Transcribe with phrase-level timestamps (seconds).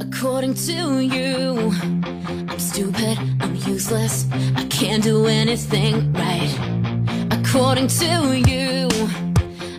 [0.00, 1.72] According to you,
[2.48, 4.26] I'm stupid, I'm useless,
[4.56, 6.50] I can't do anything right.
[7.30, 8.88] According to you,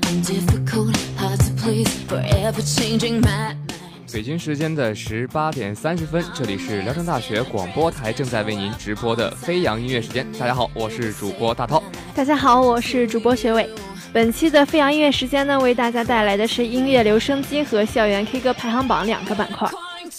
[0.04, 3.56] I'm difficult, hard to please, forever changing my.
[4.14, 10.26] 北京时间的十八点三十分，这里是聊城大学广播台正在为您直播的飞扬音乐时间。
[10.40, 11.84] 大家好，我是主播大涛。
[12.14, 13.70] 大家好，我是主播学伟。
[14.14, 19.70] 本期的飞扬音乐时间呢，为大家带来的是音乐留声机和校园 K 歌排行榜两个板块。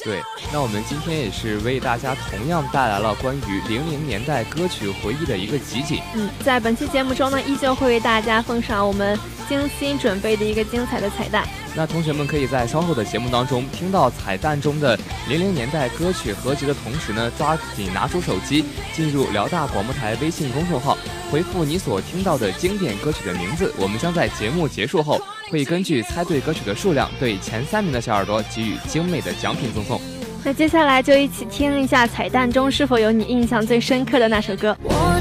[0.05, 6.01] 对，那我们今天也是为大家同样带来了关于零零年代歌曲回忆的一个集锦。
[6.15, 11.47] 嗯，在本期节目中呢，依旧会为大家奉上我们精心准备的一个精彩的彩蛋。
[11.75, 20.97] 那同学们可以在稍后的节目当中听到彩蛋中的零零年代歌曲合集的同时呢，抓紧拿出手机，进入辽大广播台微信公众号，
[21.31, 30.01] 回复你所听到的经典歌曲的名字，我们将在节目结束后，会根据猜对歌曲的数量，对前三名的小耳朵给予精美的奖品赠送。
[30.45, 34.77] 那接下来就一起听一下彩蛋中是否有你印象最深刻的那首歌。
[34.83, 35.21] 我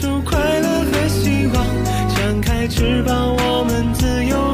[0.00, 1.66] 出快乐和希望，
[2.16, 4.49] 张开翅膀，我们自由。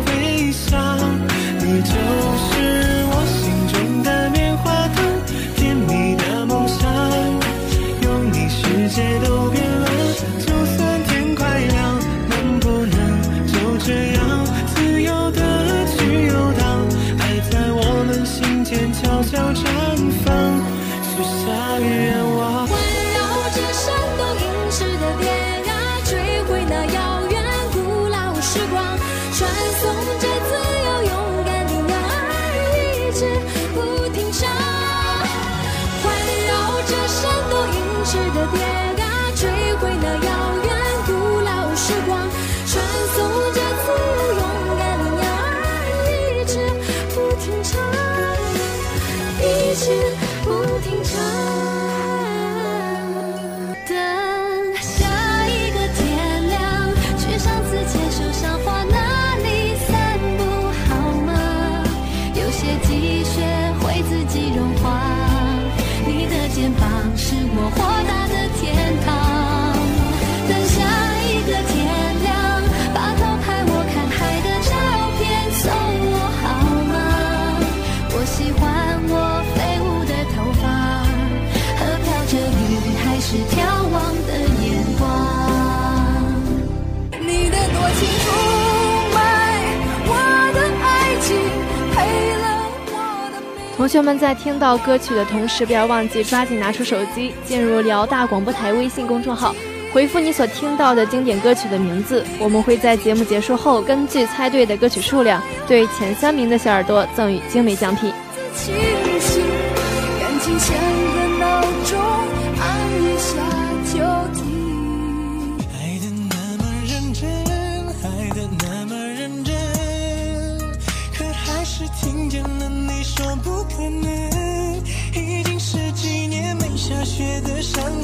[93.86, 99.54] 同学们在听到歌曲的同时不要忘记抓紧拿出手机进入辽大广播台微信公众号
[99.92, 108.12] 回复你所听到的经典歌曲的名字我们会在节目结束后根据猜对的歌曲数量对前三名的小耳朵赠予精美奖品。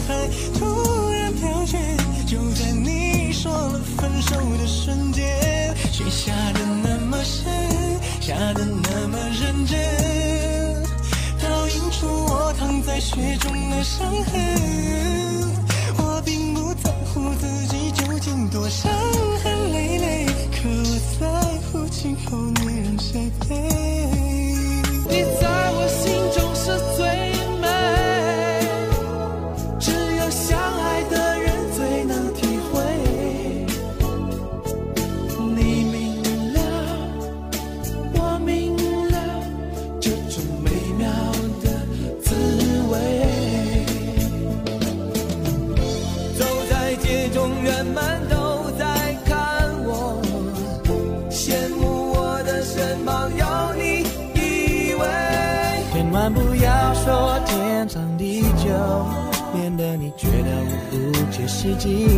[0.07, 0.29] 才
[0.59, 1.79] 突然飘雪，
[2.27, 7.45] 就在你说了分手的瞬间，雪下的那么深，
[8.21, 9.79] 下的那么认真，
[11.41, 14.33] 倒映出我躺在雪中的伤痕。
[15.99, 18.91] 我并不在乎自己究竟多伤。
[61.63, 62.09] 奇迹，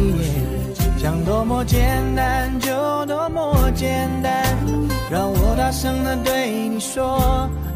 [0.97, 4.43] 想多么简单就多么简单，
[5.11, 7.21] 让我大声的对你说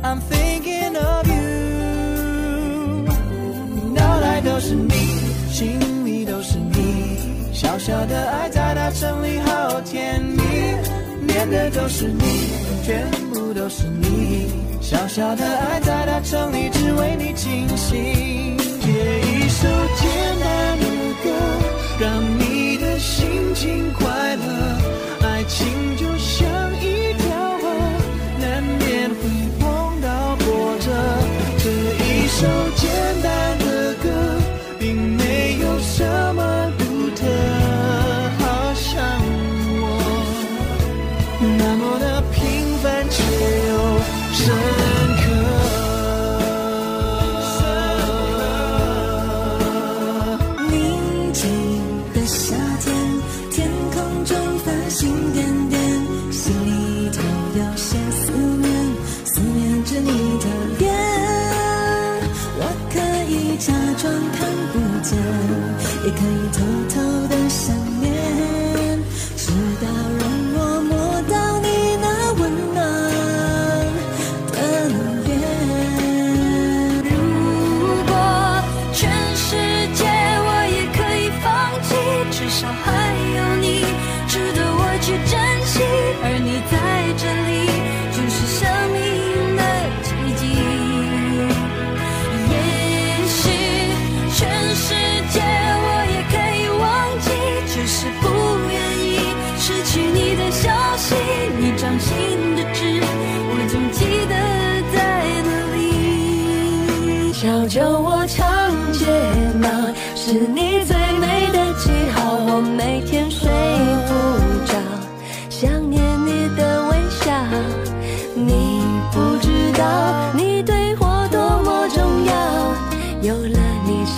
[0.02, 1.34] ，I'm thinking of you。
[3.94, 4.94] 脑袋都是你，
[5.52, 10.42] 心里都是你，小小的爱在大城里好甜蜜，
[11.26, 12.22] 念的都是你，
[12.82, 14.48] 全部都是你，
[14.80, 18.56] 小小的爱在大城里，只为你倾心。
[18.80, 19.68] 写一首
[19.98, 20.08] 简
[20.40, 20.87] 单的。
[22.00, 24.78] 让你的心情快乐
[25.26, 26.17] 爱情就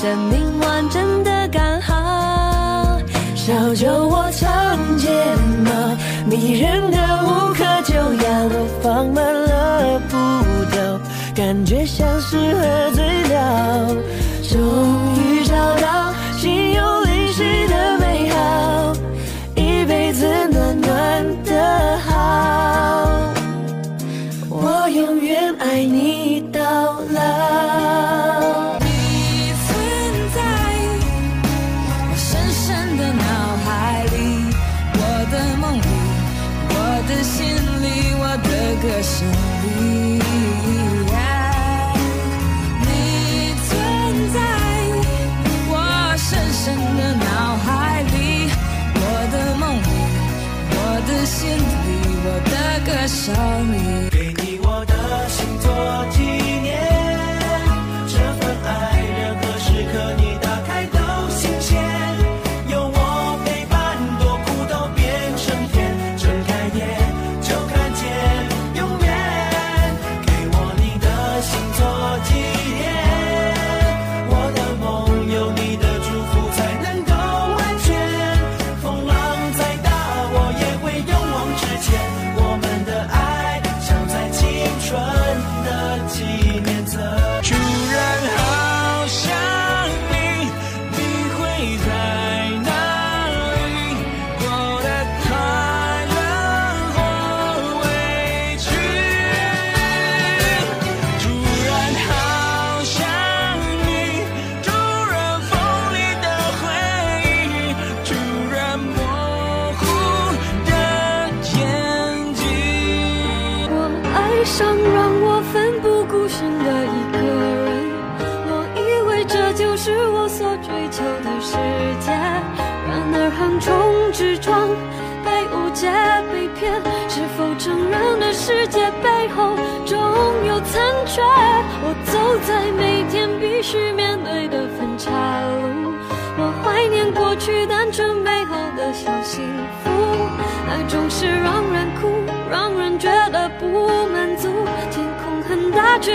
[0.00, 2.98] 生命完整的刚好
[3.34, 5.10] 小酒窝长睫
[5.62, 5.70] 毛
[6.24, 10.16] 迷人的无可救药我放慢了步
[10.70, 10.98] 调
[11.34, 13.94] 感觉像是喝醉了
[14.48, 14.58] 终
[15.16, 15.19] 于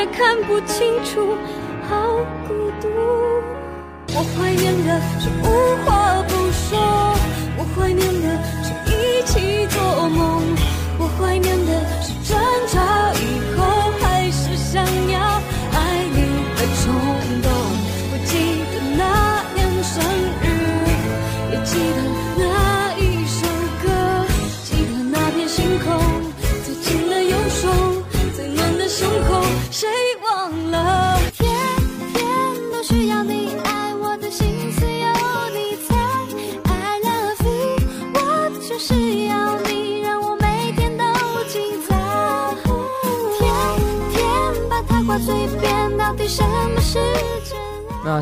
[0.08, 1.36] 看不清楚
[1.88, 2.88] 好孤独。
[4.14, 5.75] 我怀念的是无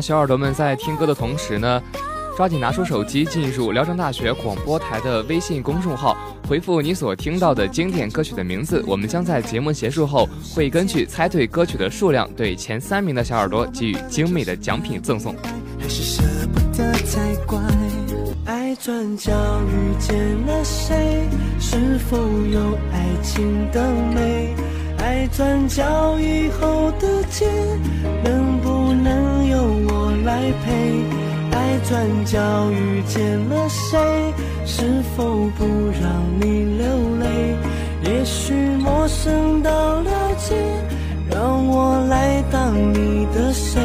[0.04, 1.82] 小耳朵们在听歌的同时呢，
[2.36, 6.14] 抓紧拿出手机，进入聊城大学广播台的微信公众号，
[6.46, 15.34] 回复你所听到的经典歌曲的名字，我们将在节目结束后，会根据猜对歌曲的数量，对前三名的小耳朵给予精美的奖品赠送。
[15.80, 17.58] 还是舍不得才怪。
[18.44, 20.14] 爱转角遇见
[20.46, 21.26] 了谁？
[21.58, 22.60] 是否有
[22.92, 23.82] 爱情的
[24.14, 24.54] 美？
[24.98, 27.46] 爱转角以后的街，
[28.22, 28.43] 能。
[29.54, 30.72] 由我来陪
[31.56, 32.38] 爱转角
[32.72, 33.98] 遇见了谁
[34.66, 35.64] 是否不
[36.00, 36.86] 让你流
[37.20, 37.56] 泪
[38.02, 39.70] 也许陌生到
[40.00, 40.56] 了解
[41.30, 43.80] 让我来当你的谁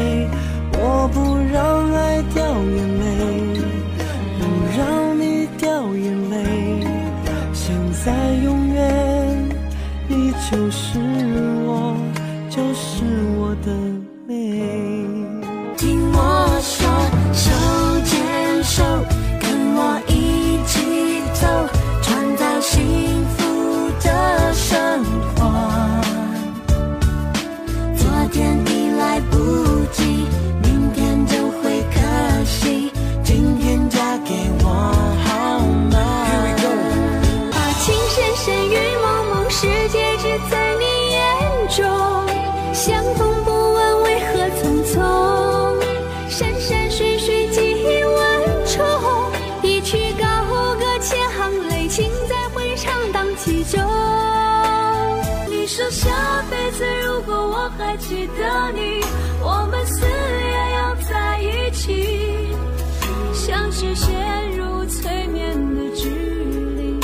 [63.79, 66.99] 是陷入催眠的距离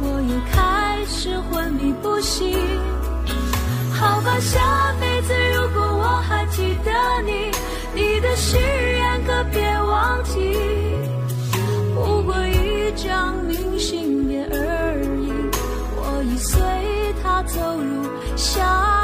[0.00, 2.56] 我又开始昏迷不醒
[3.90, 6.92] 好吧下辈子如果我还记得
[7.26, 7.50] 你
[7.92, 10.54] 你的誓言可别忘记
[11.96, 15.32] 不过一张明信片而已
[15.96, 16.62] 我已随
[17.20, 18.04] 它走入
[18.36, 18.99] 下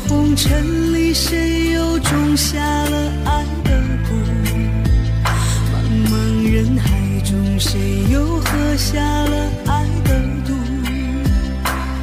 [0.00, 3.70] 红尘里谁又种下了爱的
[4.04, 4.12] 蛊
[5.72, 5.74] 茫
[6.10, 6.14] 茫
[6.52, 6.86] 人海
[7.24, 10.14] 中谁又喝下了爱的
[10.46, 10.54] 毒？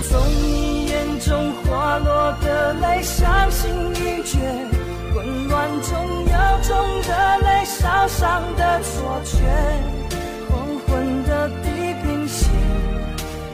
[0.09, 4.37] 从你眼中滑落的泪伤心欲绝
[5.13, 5.91] 混乱中
[6.25, 7.09] 有种热
[7.47, 9.37] 泪烧伤的错觉。
[10.49, 10.51] 黄
[10.87, 11.65] 昏的地
[12.01, 12.49] 平线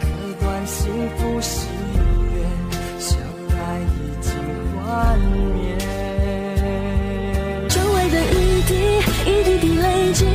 [0.01, 0.05] 割
[0.39, 1.41] 断幸福
[7.69, 8.73] 周围的雨滴
[9.25, 10.25] 一滴滴累积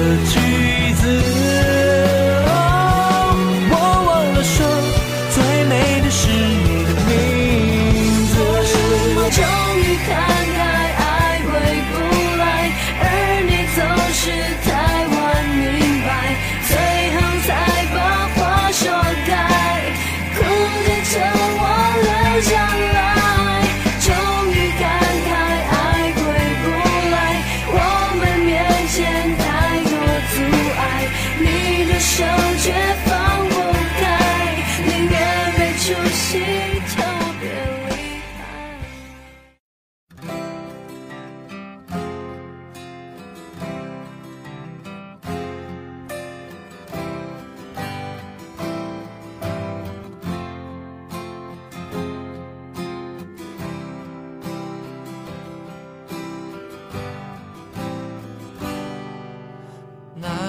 [0.00, 0.39] the truth.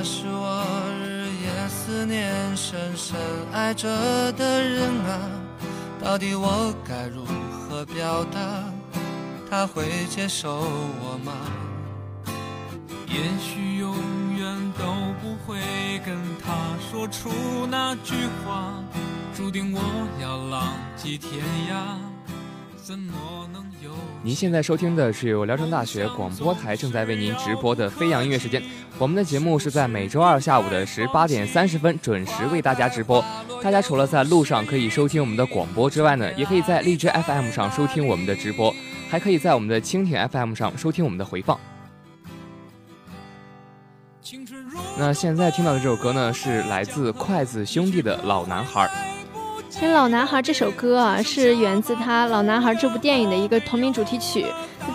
[0.02, 0.66] 可是我
[1.06, 3.16] 日夜思念，深深
[3.54, 3.88] 爱着
[4.32, 5.30] 的人啊，
[6.04, 8.64] 到底我该如何表达？
[9.48, 11.34] 他会接受我吗？
[13.06, 13.96] 也许永
[14.36, 14.86] 远都
[15.22, 15.60] 不会
[16.04, 16.52] 跟他
[16.90, 17.30] 说出
[17.70, 18.74] 那句话。
[19.36, 19.80] 注定我
[20.20, 21.32] 要浪迹天
[21.70, 21.96] 涯，
[22.84, 23.92] 怎么能有？
[24.24, 28.64] 您现在收听的是由聊城大学广播台正在为您直播的飞扬音乐时间。
[29.02, 33.26] 我们的节目是在每周二下午的十八点三十分准时为大家直播。
[33.60, 38.72] 大家除了在路上可以收听我们的广播之外呢，也可以在荔枝 FM 上收听我们的直播，
[39.10, 41.60] 还可以在我们的蜻蜓 FM 上收听我们的回放。
[45.00, 48.88] 那现在听到的这首歌呢，是来自筷子兄弟的《老男孩》。
[49.68, 54.46] 其实《老男孩》这首歌啊，是源自他《老男孩》这部电影的一个同名主题曲。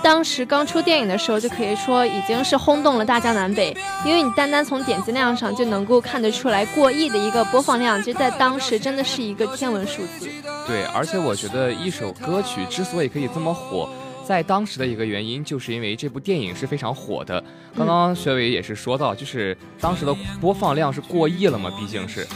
[0.02, 3.76] 当时刚出电影的时候，就可以说已经是轰动了大江南北。
[4.04, 10.28] 因为你单单从点击量上就能够看得出来，过亿的一个播放量，其实在当时真的是一个天文数字。
[10.66, 13.88] 对，而且我觉得一首歌曲之所以可以这么火。
[14.24, 17.42] 在当时的一个原因，就是因为这部电影是非常火的。
[17.76, 22.26] 刚刚学伟也是说到，就是当时的播放量是过亿了嘛，毕竟是，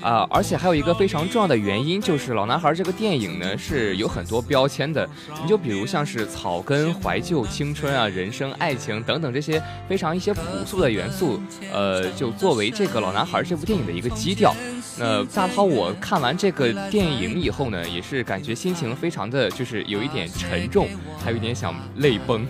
[0.00, 5.08] 啊，而且还有一个非常重要的原因，就是《老男孩》这个电影呢是有很多标签的。
[5.42, 11.40] 你就比如像是草根、怀旧、青春啊、人生、爱情等等这些非常一些朴素的元素，
[11.72, 14.54] 呃，就作为这个《老男孩》这部电影的一个基调。
[14.98, 20.88] 那大涛，我看完这个电影以后呢，也是感觉心情非常的就是有一点沉重，
[21.24, 22.46] 还有一点想泪崩。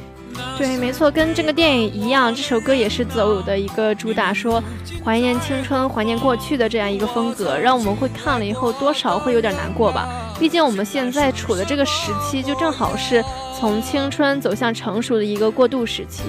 [0.56, 4.62] 对，没错，跟这个电影一样，这首歌也是走的一个主打，说
[5.04, 10.08] 怀念青春、怀念过去的这样一个风格，让我们会看了以后多少会有点难过吧。
[10.38, 13.24] 毕竟我们现在处的这个时期，就正好是
[13.58, 16.22] 从青春走向成熟的一个过渡时期。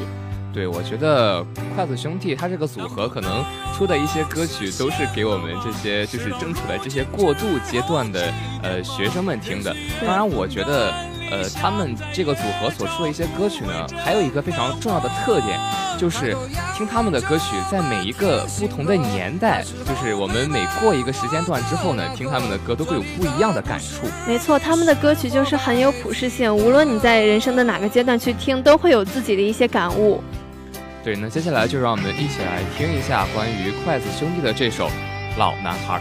[0.52, 3.46] 对，我觉得筷子兄弟他这个组合可能
[3.78, 8.34] 出的一些歌曲都是给我们这些就是正处在这些过渡阶段的
[8.64, 9.76] 呃学生们听的。
[10.04, 10.92] 当然，我觉得
[11.32, 15.60] 呃他们这个组合所出的一些歌曲呢，还有一个非常重要的特点，
[15.98, 16.36] 就是
[16.76, 24.08] 听他们的歌曲在每一个不同的年代，就是我们每过一个时间段之后呢，听他们的歌都会有不一样的感触。
[24.28, 30.24] 没错，他们的歌曲就是很有普适性，无论你在人生的哪个阶段去听，都会有自己的一些感悟。
[31.04, 34.88] 对，那接下来就让我们一起来听一下关于筷子兄弟的这首
[35.38, 36.00] 《老男孩》。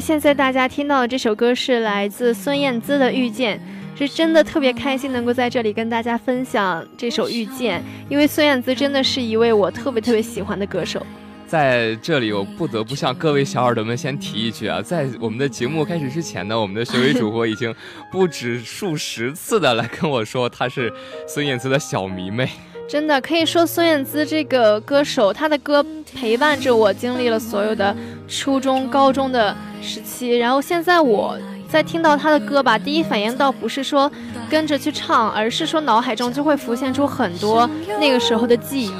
[0.00, 3.60] 现在大家听到的这首歌是来自孙燕姿的《遇见》，
[3.98, 11.04] 是真的特别开心能够在这里跟大家分享这首《遇见》，因为孙燕姿真的是一位我特别特别喜欢的歌手。
[11.46, 17.74] 在这里，我不得不向各位小耳朵们先提一句啊，在我们的节目开始之前呢，我们的学委主播已经
[18.10, 20.92] 不止数十次的来跟我说，她是
[21.26, 22.48] 孙燕姿的小迷妹。
[22.88, 25.84] 真的可以说，孙燕姿这个歌手，她的歌
[26.14, 27.96] 陪伴着我经历了所有的
[28.30, 31.36] 初中、高中的时期，然后现在我。
[31.70, 34.10] 在听到他的歌吧，第一反应倒不是说
[34.50, 38.92] 跟着去唱，而是说脑海中就会浮现出很多那个时候的记忆。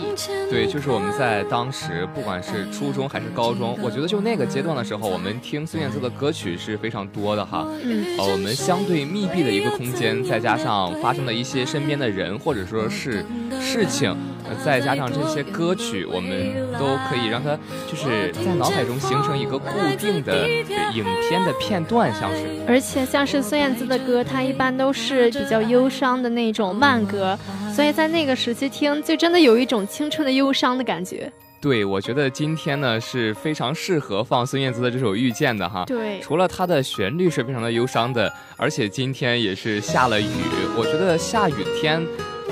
[0.49, 7.67] 对，就是我们在当时，不管是初中还是高中，我觉得就那个阶段的时候，我们听孙燕姿的歌曲是非常多的哈。
[7.83, 8.07] 嗯。
[8.17, 13.25] 呃，我们相对密闭的一个空间，再加上发生的一些身边的人或者说是
[13.61, 14.17] 事情，
[14.65, 16.31] 再加上这些歌曲，我们
[16.79, 17.59] 都可以让它
[17.89, 19.67] 就是在脑海中形成一个固
[19.99, 20.49] 定的
[20.93, 22.47] 影片的片段，像是。
[22.67, 27.39] 而且像是孙燕姿的歌，它一般都是比较忧伤的那种慢歌，
[27.75, 31.31] 所以在那个时期听，就真的有一种青春的忧伤的感觉。
[31.61, 35.85] 对，我觉得今天呢是非常适合放孙燕姿的这首《遇见》的哈。
[35.87, 40.27] 对，除了它的旋律是非常的忧伤的，而且今天也是下了雨，
[40.75, 42.01] 我觉得下雨天，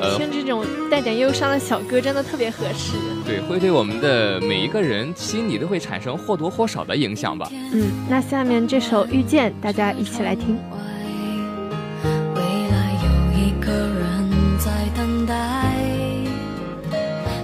[0.00, 2.96] 呃，听这种带点忧伤的小歌真的特别合适。
[3.26, 7.48] 对，会对我们的每一个人心里都会产生或多或少的影响吧。
[7.72, 10.58] 嗯，那下面这首《遇见》，大家一起来听。
[12.34, 13.08] 未来有
[13.38, 15.34] 一个人在等待，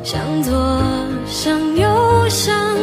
[0.02, 0.82] 向左
[1.26, 2.74] 向右向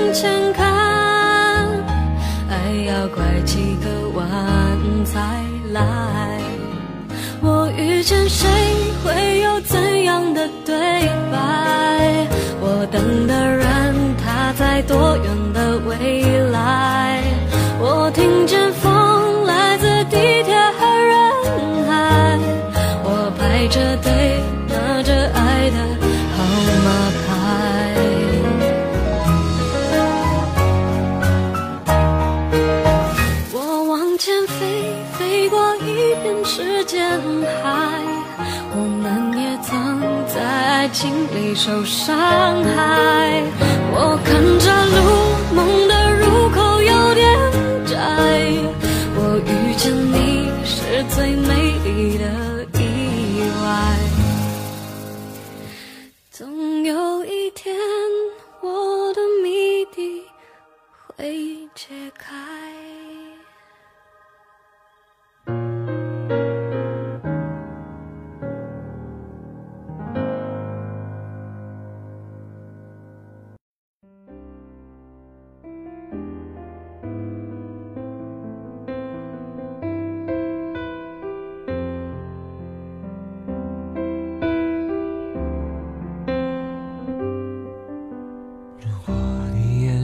[41.63, 43.60] 受伤害。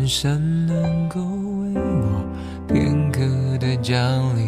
[0.07, 2.23] 山能够为我
[2.67, 3.21] 片刻
[3.59, 3.93] 的降
[4.37, 4.46] 临。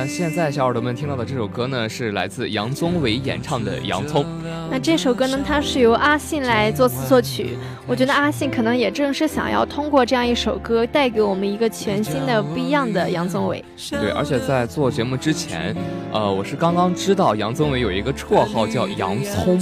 [0.00, 4.22] 那现在小耳朵们听到的这首歌呢，是来自杨宗纬演唱的《洋葱》。
[4.70, 7.58] 那这首歌呢，它是由阿信来作词作曲。
[7.88, 13.64] 我觉得阿信可能也正是想要通过这样一首歌，带给我们一个全新的、不一样的杨宗纬。
[13.90, 15.74] 对，而且在做节目之前，
[16.12, 19.58] 呃，我是刚刚知道杨宗纬有一个绰号叫“洋葱”，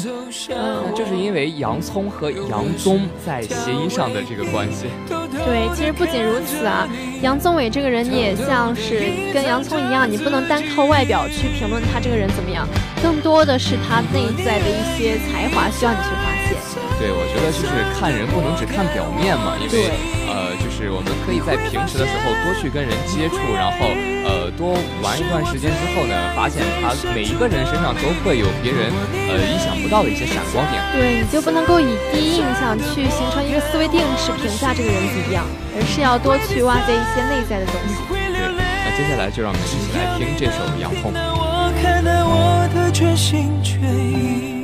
[0.50, 4.86] 嗯，就是因为洋葱和杨宗在谐音上的这个关系。
[5.10, 6.88] 对，其实不仅如此啊，
[7.22, 12.66] 杨宗纬这个人，你也像是跟洋葱一样，你不能单靠外表去评论他这个人怎么样，
[13.00, 16.56] 更多的是他内在的一些才华需要你去发现。
[16.96, 19.92] 对，我觉得就是看人不能只看表面嘛，因为
[20.24, 23.92] 呃，就是我们可以在平时的时候多去跟人接触，然后
[24.24, 24.72] 呃多
[25.04, 30.80] 玩一段时间之后呢，发现他每一个人身上都会有别人呃意想不到的一些闪光点。
[30.96, 35.44] 对，你就不能够以第一印象去形成一个思维定式评价这个人怎么样，
[35.76, 38.00] 而是要多去挖掘一些内在的东西。
[38.08, 41.12] 对，那接下来就让我们一起来听这首《洋葱》。
[41.14, 44.55] 我看到我的全心全意。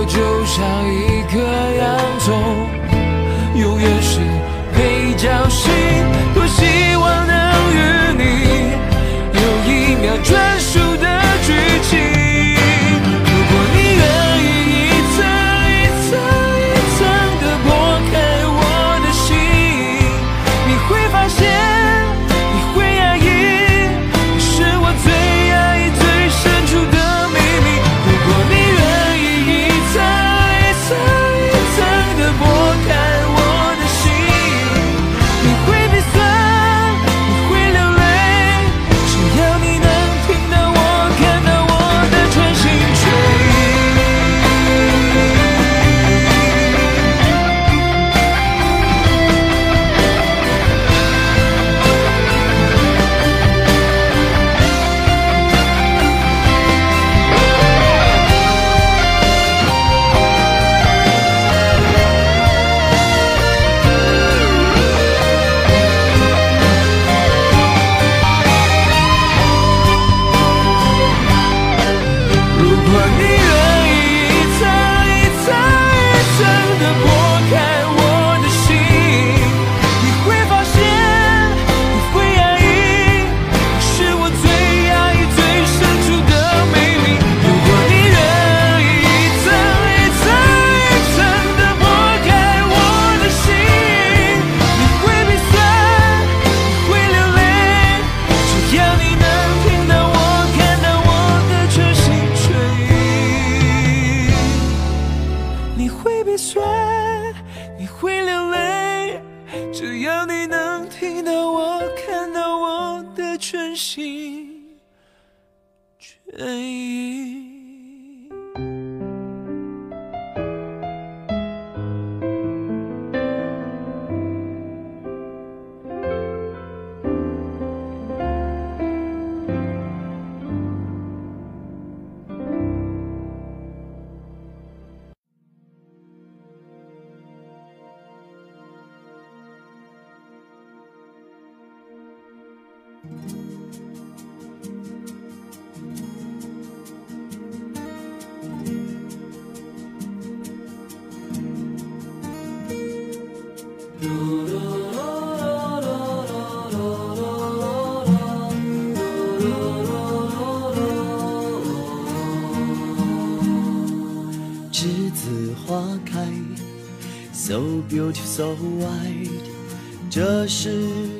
[0.00, 1.36] 我就像一颗
[1.76, 2.32] 洋葱，
[3.54, 4.20] 永远是
[4.72, 5.99] 配角戏。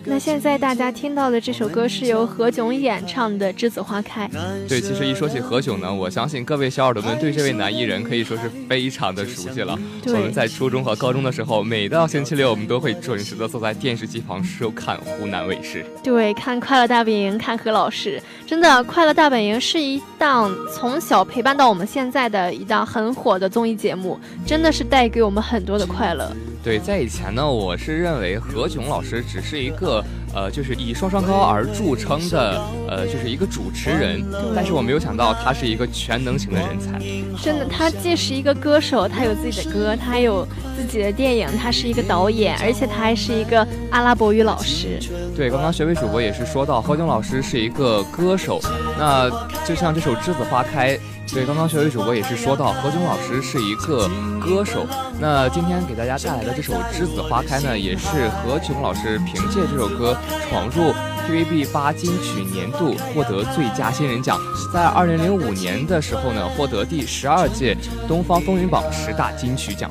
[0.05, 4.29] 那现在大家听到的这首歌是由何炅演唱的《栀子花开》。
[4.69, 9.79] 对，其实一说起何炅呢，我相信各位小耳朵们对这位男艺人可以说是非常的熟悉了。
[10.07, 15.87] 我们在初中和高中的时候，每到星期六，我们都会准时的坐在电视机旁收看湖南卫视。
[16.03, 18.21] 对，看《快乐大本营》，看何老师。
[18.45, 26.29] 真的，《快乐大本营》是一档从小陪伴到我们现在的一档很火的综艺节目，真的是带给我们很多的快乐。
[26.63, 34.23] 对，在以前呢，我是认为何炅老师只是一个，呃，就是以双双高而著称的，呃，就是一个主持人。
[34.55, 36.99] 但是我没有想到他是一个全能型的人才。
[37.43, 40.47] 真的，他既是一个歌手，他有自己的歌，他有
[40.77, 44.99] 自己的电影，他是一个导演，而且他还是一个阿拉伯语老师。
[45.37, 48.61] 对，刚刚学位主播也是说到何炅老师是一个歌手，
[48.99, 49.31] 那
[49.65, 50.97] 就像这首《栀子花开》。
[51.33, 54.85] 对，刚刚学位主播也是说到何炅老师是一个歌手。
[55.21, 60.17] 那今天给大家带来的这首《栀子花开》呢，也是何炅老师凭借这首歌
[60.49, 60.93] 闯入
[61.29, 64.37] TVB 八金曲年度，获得最佳新人奖。
[64.75, 67.77] 在二零零五年的时候呢，获得第十二届
[68.09, 69.89] 东方风云榜十大金曲奖。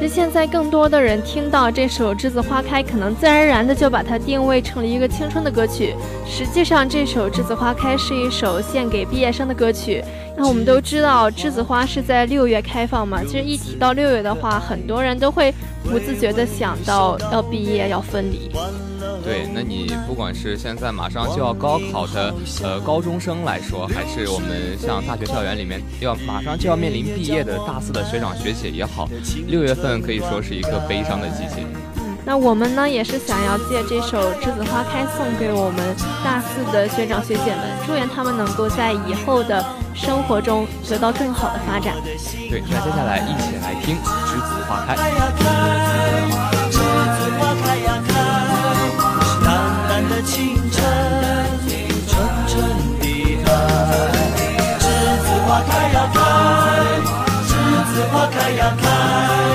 [0.00, 5.94] 其实现在更多的人听到这首《栀子花开》，可能自然而然的就把它定位成了一个青春的歌曲。
[6.26, 10.02] 实际上，这首《栀子花开》是一首献给毕业生的歌曲。
[10.38, 13.22] 那我们都知道，栀子花是在六月开放嘛。
[13.22, 15.52] 其实一提到六月的话，很多人都会
[15.84, 18.50] 不自觉的想到要毕业、要分离。
[19.22, 29.08] 对，那你不管是现在马上就要高考的呃高中生来说，还是我们像大学校园里面要马上就要面临毕业的大四的学长学姐也好，
[29.46, 31.66] 六月份可以说是一个悲伤的季节。
[32.22, 41.96] 那我们呢，也是想要借这首《栀子花开》送给我们大四的学长学姐们，祝愿他们能够在以后的生活中得到更好的发展。
[42.50, 44.94] 对，那接下来一起来听《栀子花开》。
[58.08, 59.49] 花开呀开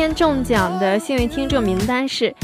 [0.00, 2.34] 今天中奖的幸运听众名单是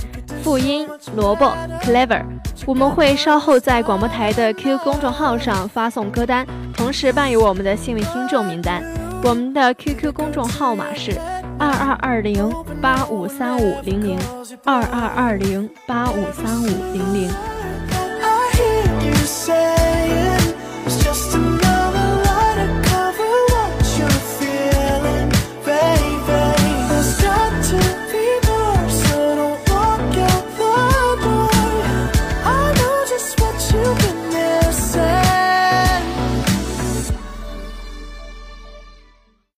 [0.42, 2.22] 复音萝卜 Clever，
[2.66, 6.46] 我们会稍后在广播台的 QQ 公众号上发送歌单，
[6.76, 8.84] 同时伴有我们的幸运听众名单。
[9.24, 11.18] 我们的 QQ 公众号码是
[11.58, 12.52] 二二二零
[12.82, 14.18] 八五三五零零
[14.62, 17.30] 二二二零八五三五零零。